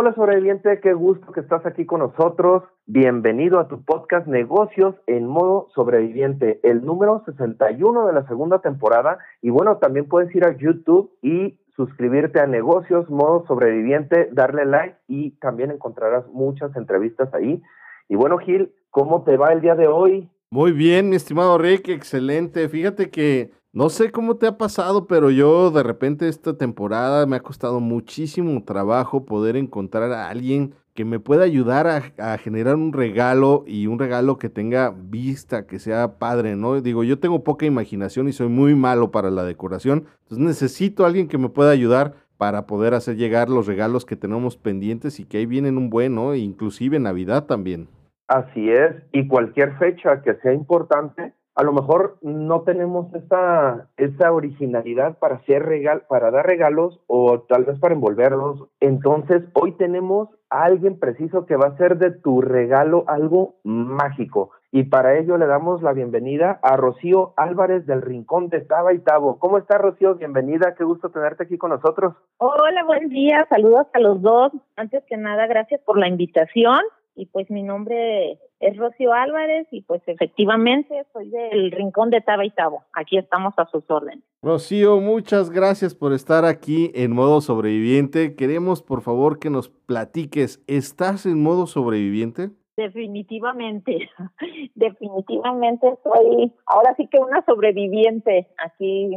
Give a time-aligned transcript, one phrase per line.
[0.00, 2.62] Hola sobreviviente, qué gusto que estás aquí con nosotros.
[2.86, 9.18] Bienvenido a tu podcast Negocios en modo sobreviviente, el número 61 de la segunda temporada.
[9.42, 14.98] Y bueno, también puedes ir a YouTube y suscribirte a Negocios modo sobreviviente, darle like
[15.08, 17.60] y también encontrarás muchas entrevistas ahí.
[18.08, 20.30] Y bueno, Gil, ¿cómo te va el día de hoy?
[20.50, 22.68] Muy bien, mi estimado Rick, excelente.
[22.68, 27.36] Fíjate que no sé cómo te ha pasado, pero yo de repente esta temporada me
[27.36, 32.92] ha costado muchísimo trabajo poder encontrar a alguien que me pueda ayudar a, generar un
[32.92, 36.80] regalo y un regalo que tenga vista, que sea padre, ¿no?
[36.80, 41.06] Digo, yo tengo poca imaginación y soy muy malo para la decoración, entonces necesito a
[41.06, 45.24] alguien que me pueda ayudar para poder hacer llegar los regalos que tenemos pendientes y
[45.24, 46.34] que ahí vienen un buen, ¿no?
[46.34, 47.86] Inclusive Navidad también.
[48.26, 54.30] Así es, y cualquier fecha que sea importante, a lo mejor no tenemos esa, esa
[54.32, 58.68] originalidad para hacer regal, para dar regalos o tal vez para envolverlos.
[58.78, 64.52] Entonces, hoy tenemos a alguien preciso que va a hacer de tu regalo algo mágico.
[64.70, 69.00] Y para ello le damos la bienvenida a Rocío Álvarez del Rincón de Taba y
[69.00, 69.40] Tabo.
[69.40, 70.14] ¿Cómo está Rocío?
[70.14, 72.14] Bienvenida, qué gusto tenerte aquí con nosotros.
[72.36, 74.52] Hola, buen día, saludos a los dos.
[74.76, 76.82] Antes que nada, gracias por la invitación
[77.16, 82.44] y pues mi nombre es Rocío Álvarez y pues efectivamente soy del Rincón de Taba
[82.44, 82.84] y Tabo.
[82.92, 84.24] Aquí estamos a sus órdenes.
[84.42, 88.34] Rocío, muchas gracias por estar aquí en modo sobreviviente.
[88.34, 92.50] Queremos por favor que nos platiques, ¿estás en modo sobreviviente?
[92.76, 94.08] Definitivamente,
[94.74, 98.48] definitivamente soy ahora sí que una sobreviviente.
[98.58, 99.10] Aquí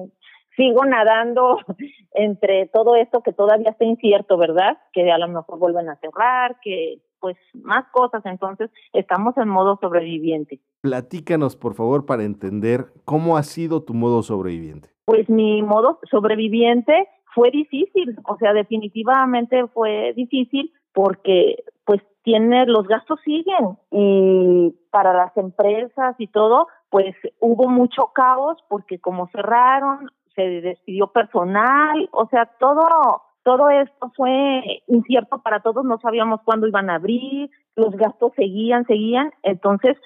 [0.56, 1.58] sigo nadando
[2.14, 4.78] entre todo esto que todavía está incierto, ¿verdad?
[4.94, 9.77] Que a lo mejor vuelven a cerrar, que pues más cosas, entonces estamos en modo
[9.79, 10.59] sobreviviente.
[10.81, 14.89] Platícanos, por favor, para entender cómo ha sido tu modo sobreviviente.
[15.05, 22.87] Pues mi modo sobreviviente fue difícil, o sea, definitivamente fue difícil porque pues tiene los
[22.87, 30.11] gastos siguen y para las empresas y todo, pues hubo mucho caos porque como cerraron,
[30.35, 36.68] se despidió personal, o sea, todo todo esto fue incierto para todos, no sabíamos cuándo
[36.68, 39.97] iban a abrir, los gastos seguían, seguían, entonces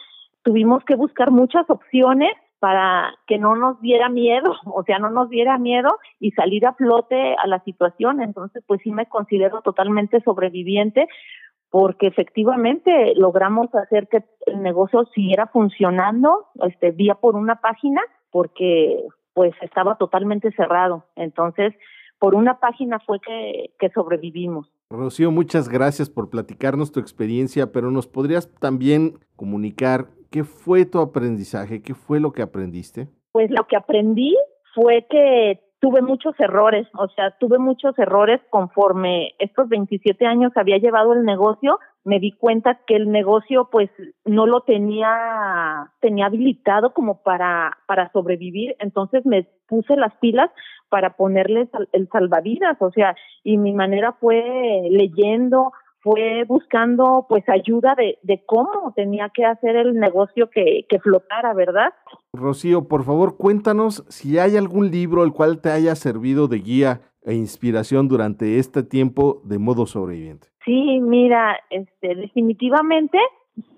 [0.43, 5.29] tuvimos que buscar muchas opciones para que no nos diera miedo, o sea, no nos
[5.29, 8.21] diera miedo y salir a flote a la situación.
[8.21, 11.07] Entonces, pues sí me considero totalmente sobreviviente
[11.69, 18.01] porque efectivamente logramos hacer que el negocio siguiera funcionando, este, vía por una página,
[18.31, 19.03] porque
[19.33, 21.05] pues estaba totalmente cerrado.
[21.17, 21.73] Entonces,
[22.19, 24.71] por una página fue que, que sobrevivimos.
[24.89, 30.99] Rocío, muchas gracias por platicarnos tu experiencia, pero nos podrías también comunicar qué fue tu
[30.99, 33.07] aprendizaje, qué fue lo que aprendiste.
[33.31, 34.35] Pues lo que aprendí
[34.73, 40.77] fue que tuve muchos errores, o sea, tuve muchos errores conforme estos 27 años había
[40.77, 43.89] llevado el negocio, me di cuenta que el negocio pues
[44.23, 50.49] no lo tenía tenía habilitado como para para sobrevivir, entonces me puse las pilas
[50.89, 54.43] para ponerles el salvavidas, o sea, y mi manera fue
[54.89, 60.99] leyendo, fue buscando pues ayuda de, de cómo tenía que hacer el negocio que, que
[60.99, 61.93] flotara, ¿verdad?
[62.31, 67.01] Rocío, por favor, cuéntanos si hay algún libro el cual te haya servido de guía
[67.23, 70.47] e inspiración durante este tiempo de modo sobreviviente.
[70.63, 73.17] Sí, mira, este, definitivamente,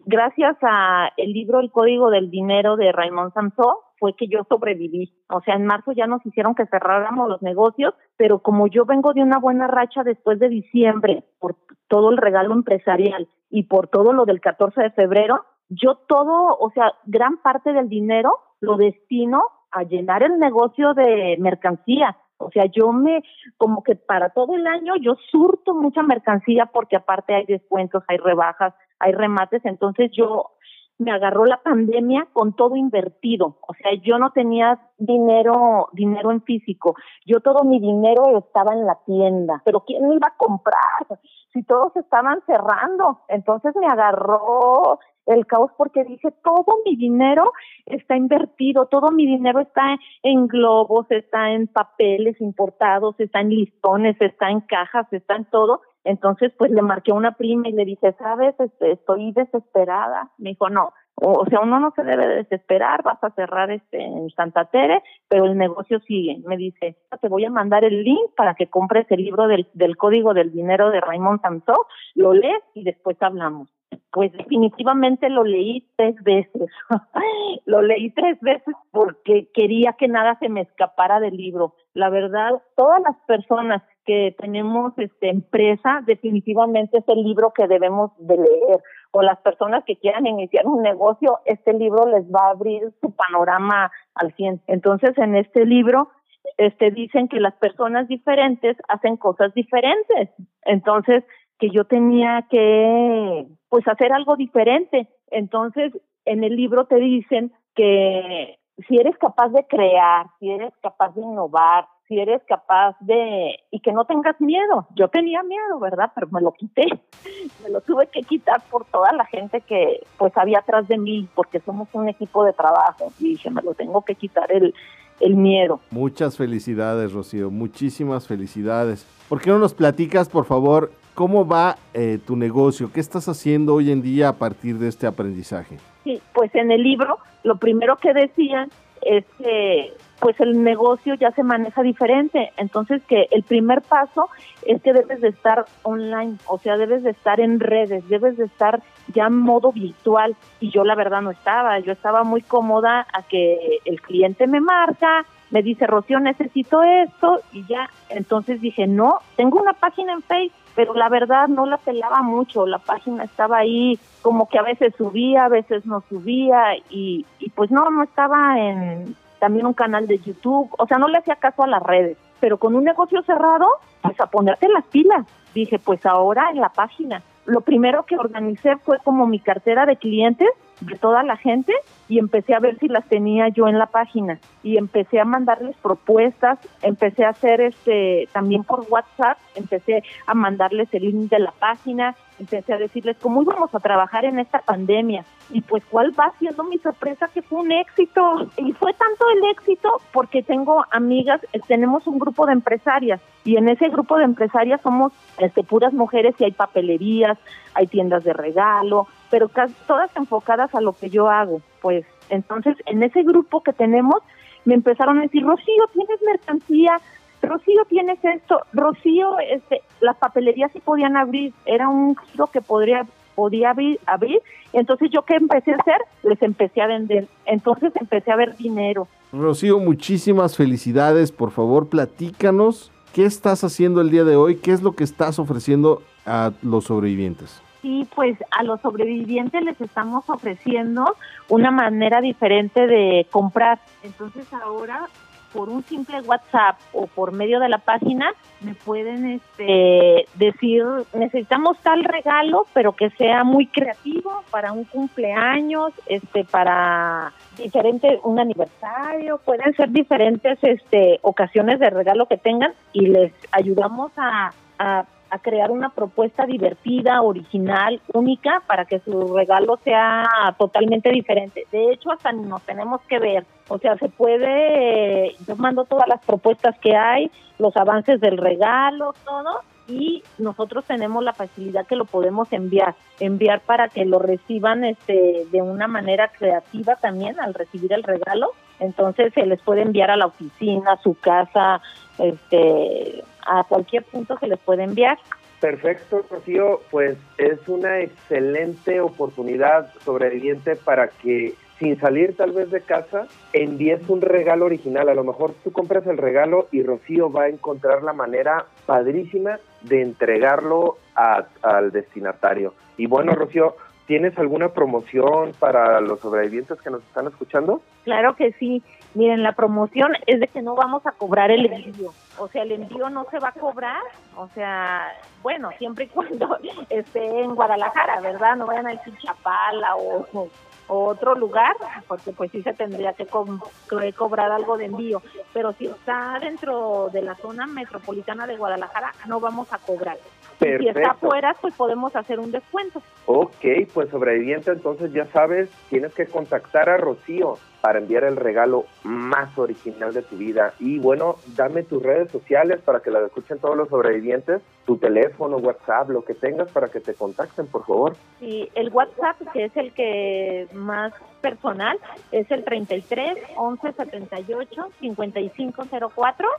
[0.05, 5.13] gracias a el libro El Código del Dinero de Raymond Samson, fue que yo sobreviví.
[5.29, 9.13] O sea, en marzo ya nos hicieron que cerráramos los negocios, pero como yo vengo
[9.13, 11.55] de una buena racha después de diciembre, por
[11.87, 16.71] todo el regalo empresarial y por todo lo del 14 de febrero, yo todo, o
[16.71, 22.17] sea, gran parte del dinero lo destino a llenar el negocio de mercancía.
[22.37, 23.23] O sea, yo me,
[23.57, 28.17] como que para todo el año yo surto mucha mercancía porque aparte hay descuentos, hay
[28.17, 30.51] rebajas, hay remates, entonces yo
[30.99, 36.41] me agarró la pandemia con todo invertido, o sea, yo no tenía dinero, dinero en
[36.41, 36.95] físico,
[37.25, 41.19] yo todo mi dinero estaba en la tienda, pero ¿quién iba a comprar?
[41.53, 47.51] Si todos estaban cerrando, entonces me agarró el caos porque dije, todo mi dinero
[47.85, 54.15] está invertido, todo mi dinero está en globos, está en papeles importados, está en listones,
[54.19, 57.83] está en cajas, está en todo, entonces, pues le marqué a una prima y le
[57.83, 58.55] dije, ¿sabes?
[58.59, 60.31] Este, estoy desesperada.
[60.37, 64.29] Me dijo, no, O, sea, uno no se debe desesperar, vas a cerrar este en
[64.29, 66.37] Santa Tere, pero el negocio sigue.
[66.45, 69.97] Me dice, te voy a mandar el link para que compres el libro del, del
[69.97, 71.75] Código del Dinero de Raymond Samson,
[72.15, 73.69] lo lees y después hablamos.
[74.11, 76.69] Pues definitivamente lo leí tres veces.
[77.65, 81.75] lo leí tres veces porque quería que nada se me escapara del libro.
[81.93, 88.11] La verdad, todas las personas que tenemos este empresa, definitivamente es el libro que debemos
[88.17, 88.81] de leer.
[89.11, 93.13] O las personas que quieran iniciar un negocio, este libro les va a abrir su
[93.13, 94.61] panorama al 100.
[94.67, 96.09] Entonces, en este libro
[96.55, 100.29] este dicen que las personas diferentes hacen cosas diferentes.
[100.63, 101.23] Entonces,
[101.59, 105.09] que yo tenía que pues hacer algo diferente.
[105.29, 105.91] Entonces,
[106.25, 108.57] en el libro te dicen que
[108.87, 113.79] si eres capaz de crear, si eres capaz de innovar, si eres capaz de y
[113.79, 114.87] que no tengas miedo.
[114.95, 116.11] Yo tenía miedo, ¿verdad?
[116.15, 116.85] Pero me lo quité.
[117.63, 121.27] Me lo tuve que quitar por toda la gente que pues había atrás de mí,
[121.35, 124.73] porque somos un equipo de trabajo y dije, me lo tengo que quitar el
[125.19, 125.79] el miedo.
[125.91, 129.07] Muchas felicidades, Rocío, muchísimas felicidades.
[129.29, 132.91] ¿Por qué no nos platicas, por favor, cómo va eh, tu negocio?
[132.93, 135.77] ¿Qué estás haciendo hoy en día a partir de este aprendizaje?
[136.03, 138.69] Sí, pues en el libro lo primero que decían
[139.07, 142.51] es que pues el negocio ya se maneja diferente.
[142.57, 144.29] Entonces que el primer paso
[144.63, 148.45] es que debes de estar online, o sea, debes de estar en redes, debes de
[148.45, 148.81] estar
[149.13, 150.35] ya en modo virtual.
[150.59, 154.59] Y yo la verdad no estaba, yo estaba muy cómoda a que el cliente me
[154.59, 157.89] marca, me dice, Rocío, necesito esto y ya.
[158.09, 162.67] Entonces dije, no, tengo una página en Facebook, pero la verdad no la pelaba mucho,
[162.67, 167.49] la página estaba ahí como que a veces subía, a veces no subía y, y
[167.49, 171.35] pues no, no estaba en también un canal de YouTube, o sea, no le hacía
[171.35, 173.67] caso a las redes, pero con un negocio cerrado,
[174.01, 175.25] pues a ponerte las pilas.
[175.53, 177.23] Dije, pues ahora en la página.
[177.45, 180.49] Lo primero que organicé fue como mi cartera de clientes
[180.81, 181.73] de toda la gente
[182.09, 184.39] y empecé a ver si las tenía yo en la página.
[184.63, 190.93] Y empecé a mandarles propuestas, empecé a hacer este también por WhatsApp, empecé a mandarles
[190.93, 195.25] el link de la página, empecé a decirles cómo íbamos a trabajar en esta pandemia.
[195.49, 198.49] Y pues cuál va siendo mi sorpresa que fue un éxito.
[198.57, 203.55] Y fue tanto el éxito porque tengo amigas, eh, tenemos un grupo de empresarias y
[203.55, 207.37] en ese grupo de empresarias somos este puras mujeres y hay papelerías,
[207.73, 212.75] hay tiendas de regalo, pero casi todas enfocadas a lo que yo hago, pues entonces
[212.85, 214.17] en ese grupo que tenemos
[214.65, 216.99] me empezaron a decir, Rocío, ¿tienes mercancía?
[217.41, 218.59] Rocío, ¿tienes esto?
[218.73, 223.05] Rocío, este, las papelerías sí podían abrir, era un giro que podría
[223.35, 224.41] podía abrir, abrir,
[224.73, 229.07] entonces yo qué empecé a hacer, les empecé a vender, entonces empecé a ver dinero.
[229.31, 234.81] Rocío, muchísimas felicidades, por favor, platícanos qué estás haciendo el día de hoy, qué es
[234.81, 237.61] lo que estás ofreciendo a los sobrevivientes.
[237.81, 241.15] Sí, pues a los sobrevivientes les estamos ofreciendo
[241.49, 243.79] una manera diferente de comprar.
[244.03, 245.07] Entonces ahora
[245.53, 248.31] por un simple WhatsApp o por medio de la página
[248.61, 250.83] me pueden este decir
[251.13, 258.39] necesitamos tal regalo pero que sea muy creativo para un cumpleaños este para diferente un
[258.39, 265.05] aniversario pueden ser diferentes este ocasiones de regalo que tengan y les ayudamos a, a
[265.29, 271.65] a crear una propuesta divertida, original, única, para que su regalo sea totalmente diferente.
[271.71, 273.45] De hecho, hasta nos tenemos que ver.
[273.67, 277.29] O sea, se puede, yo mando todas las propuestas que hay,
[277.59, 283.61] los avances del regalo, todo, y nosotros tenemos la facilidad que lo podemos enviar, enviar
[283.61, 288.51] para que lo reciban este de una manera creativa también al recibir el regalo.
[288.79, 291.81] Entonces se les puede enviar a la oficina, a su casa,
[292.19, 295.17] este a cualquier punto se les puede enviar.
[295.59, 302.81] Perfecto, Rocío, pues es una excelente oportunidad sobreviviente para que sin salir tal vez de
[302.81, 305.09] casa, envíes un regalo original.
[305.09, 309.59] A lo mejor tú compras el regalo y Rocío va a encontrar la manera padrísima
[309.81, 312.73] de entregarlo al destinatario.
[312.97, 313.75] Y bueno, Rocío,
[314.07, 317.81] ¿tienes alguna promoción para los sobrevivientes que nos están escuchando?
[318.03, 318.81] Claro que sí.
[319.13, 322.13] Miren, la promoción es de que no vamos a cobrar el envío.
[322.37, 324.01] O sea, el envío no se va a cobrar.
[324.35, 326.57] O sea, bueno, siempre y cuando
[326.89, 328.55] esté en Guadalajara, ¿verdad?
[328.55, 330.49] No vayan a decir Chapala o,
[330.87, 331.75] otro lugar,
[332.07, 335.21] porque pues sí se tendría que, cobrar algo de envío.
[335.53, 340.17] Pero si está dentro de la zona metropolitana de Guadalajara, no vamos a cobrar.
[340.59, 343.01] Si está afuera, pues podemos hacer un descuento.
[343.25, 348.83] Ok, pues sobreviviente, entonces ya sabes, tienes que contactar a Rocío para enviar el regalo
[349.05, 350.73] más original de tu vida.
[350.77, 355.55] Y bueno, dame tus redes sociales para que las escuchen todos los sobrevivientes, tu teléfono,
[355.55, 358.17] WhatsApp, lo que tengas para que te contacten, por favor.
[358.41, 361.97] Y el WhatsApp, que es el que más personal,
[362.33, 366.49] es el 33 11 78 55 04.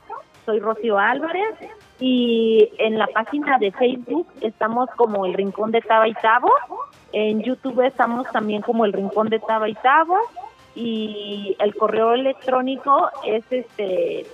[0.47, 1.53] Soy Rocío Álvarez
[1.99, 6.49] y en la página de Facebook estamos como el Rincón de Taba y Tabo.
[7.11, 10.17] En YouTube estamos también como el Rincón de Taba y Tabo
[10.79, 14.25] y el correo electrónico es este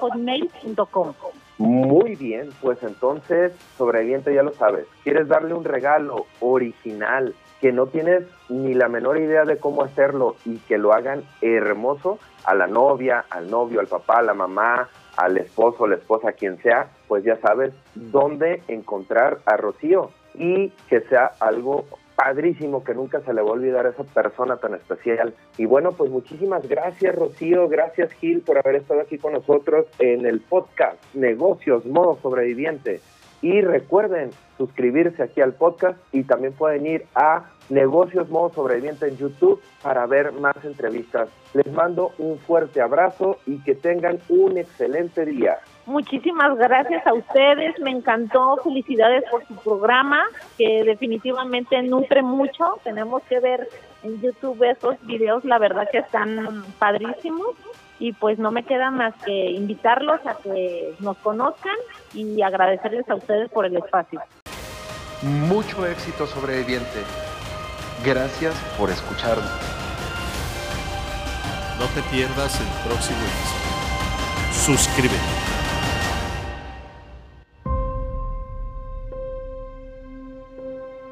[0.00, 1.12] hotmail.com
[1.58, 4.86] Muy bien, pues entonces, sobreviviente ya lo sabes.
[5.04, 10.34] ¿Quieres darle un regalo original que no tienes ni la menor idea de cómo hacerlo
[10.44, 14.88] y que lo hagan hermoso a la novia, al novio, al papá, a la mamá,
[15.16, 21.00] al esposo, la esposa, quien sea, pues ya sabes dónde encontrar a Rocío y que
[21.02, 21.84] sea algo
[22.16, 25.34] padrísimo que nunca se le va a olvidar a esa persona tan especial.
[25.58, 30.26] Y bueno, pues muchísimas gracias Rocío, gracias Gil por haber estado aquí con nosotros en
[30.26, 33.00] el podcast Negocios Modo Sobreviviente.
[33.42, 39.16] Y recuerden suscribirse aquí al podcast y también pueden ir a Negocios Modo Sobreviviente en
[39.16, 41.28] YouTube para ver más entrevistas.
[41.52, 45.58] Les mando un fuerte abrazo y que tengan un excelente día.
[45.86, 50.24] Muchísimas gracias a ustedes, me encantó, felicidades por su programa,
[50.58, 52.78] que definitivamente nutre mucho.
[52.82, 53.68] Tenemos que ver
[54.02, 57.54] en YouTube esos videos, la verdad que están padrísimos.
[57.98, 61.76] Y pues no me queda más que invitarlos a que nos conozcan
[62.12, 64.20] y agradecerles a ustedes por el espacio.
[65.22, 67.02] Mucho éxito sobreviviente.
[68.04, 69.50] Gracias por escucharnos.
[71.78, 73.66] No te pierdas el próximo episodio.
[74.52, 75.16] Suscríbete.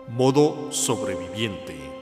[0.09, 1.94] Modo sobreviviente.